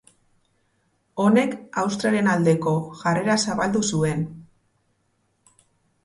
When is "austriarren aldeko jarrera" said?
1.81-3.35